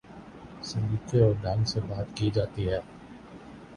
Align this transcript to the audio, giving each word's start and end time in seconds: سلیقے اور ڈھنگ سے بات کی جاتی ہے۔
سلیقے 0.61 1.19
اور 1.23 1.33
ڈھنگ 1.41 1.63
سے 1.65 1.79
بات 1.81 2.15
کی 2.17 2.29
جاتی 2.31 2.69
ہے۔ 2.69 2.79